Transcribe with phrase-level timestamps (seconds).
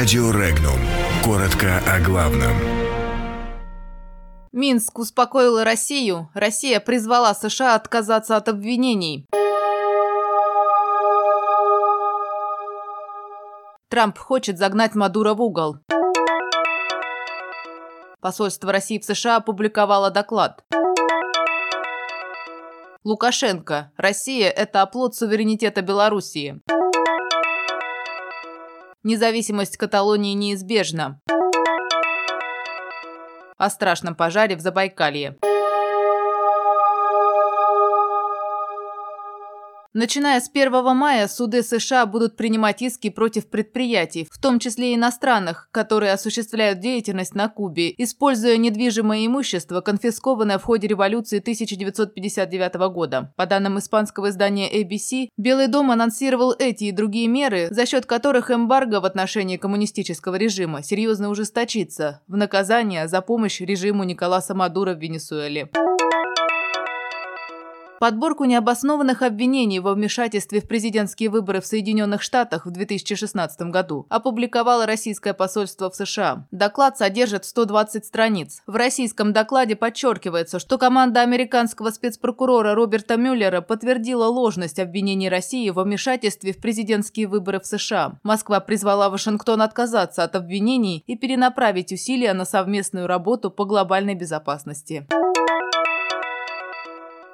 [0.00, 0.80] Радио Регнум.
[1.22, 2.54] Коротко о главном.
[4.50, 6.30] Минск успокоил Россию.
[6.32, 9.26] Россия призвала США отказаться от обвинений.
[13.90, 15.76] Трамп хочет загнать Мадуро в угол.
[18.22, 20.64] Посольство России в США опубликовало доклад.
[23.04, 23.92] Лукашенко.
[23.98, 26.62] Россия– это оплот суверенитета Белоруссии.
[29.02, 31.22] Независимость Каталонии неизбежна.
[33.56, 35.38] О страшном пожаре в Забайкалье.
[39.92, 45.68] Начиная с 1 мая суды США будут принимать иски против предприятий, в том числе иностранных,
[45.72, 53.32] которые осуществляют деятельность на Кубе, используя недвижимое имущество, конфискованное в ходе революции 1959 года.
[53.36, 58.52] По данным испанского издания ABC, Белый дом анонсировал эти и другие меры, за счет которых
[58.52, 65.00] эмбарго в отношении коммунистического режима серьезно ужесточится в наказание за помощь режиму Николаса Мадуро в
[65.00, 65.68] Венесуэле.
[68.00, 74.86] Подборку необоснованных обвинений во вмешательстве в президентские выборы в Соединенных Штатах в 2016 году опубликовало
[74.86, 76.46] российское посольство в США.
[76.50, 78.62] Доклад содержит 120 страниц.
[78.66, 85.84] В российском докладе подчеркивается, что команда американского спецпрокурора Роберта Мюллера подтвердила ложность обвинений России во
[85.84, 88.18] вмешательстве в президентские выборы в США.
[88.22, 95.06] Москва призвала Вашингтон отказаться от обвинений и перенаправить усилия на совместную работу по глобальной безопасности.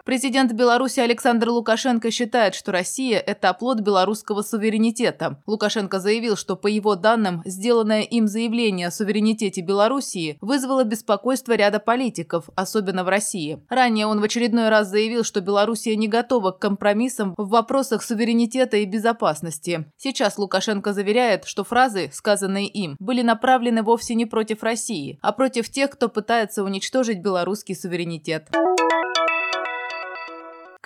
[0.07, 5.43] Президент Беларуси Александр Лукашенко считает, что Россия– это оплот белорусского суверенитета.
[5.47, 11.81] Лукашенко заявил, что, по его данным, сделанное им заявление о суверенитете Белоруссии вызвало беспокойство ряда
[11.81, 13.59] политиков, особенно в России.
[13.69, 18.77] Ранее он в очередной раз заявил, что Белоруссия не готова к компромиссам в вопросах суверенитета
[18.77, 19.91] и безопасности.
[19.97, 25.69] Сейчас Лукашенко заверяет, что фразы, сказанные им, были направлены вовсе не против России, а против
[25.69, 28.51] тех, кто пытается уничтожить белорусский суверенитет.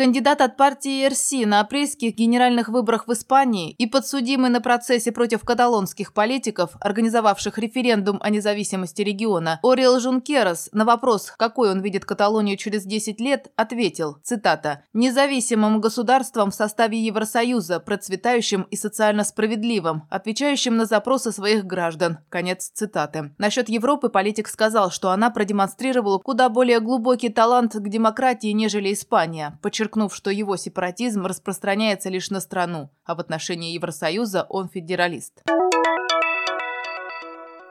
[0.00, 5.44] Кандидат от партии РС на апрельских генеральных выборах в Испании и подсудимый на процессе против
[5.44, 12.56] каталонских политиков, организовавших референдум о независимости региона, Ориэл Жункерас на вопрос, какой он видит Каталонию
[12.56, 20.78] через 10 лет, ответил, цитата, «независимым государством в составе Евросоюза, процветающим и социально справедливым, отвечающим
[20.78, 22.21] на запросы своих граждан».
[22.31, 23.34] Конец цитаты.
[23.37, 29.59] Насчет Европы политик сказал, что она продемонстрировала куда более глубокий талант к демократии, нежели Испания,
[29.61, 35.42] подчеркнув, подчеркнув, что его сепаратизм распространяется лишь на страну, а в отношении Евросоюза он федералист.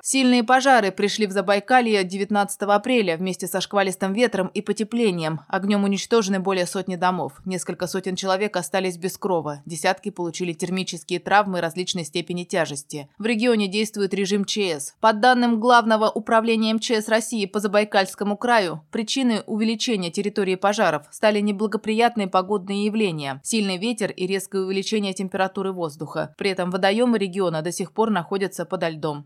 [0.01, 5.41] Сильные пожары пришли в Забайкалье 19 апреля вместе со шквалистым ветром и потеплением.
[5.47, 7.33] Огнем уничтожены более сотни домов.
[7.45, 9.61] Несколько сотен человек остались без крова.
[9.65, 13.09] Десятки получили термические травмы различной степени тяжести.
[13.17, 14.95] В регионе действует режим ЧС.
[15.01, 22.27] По данным Главного управления МЧС России по Забайкальскому краю, причиной увеличения территории пожаров стали неблагоприятные
[22.27, 26.33] погодные явления, сильный ветер и резкое увеличение температуры воздуха.
[26.37, 29.25] При этом водоемы региона до сих пор находятся подо льдом.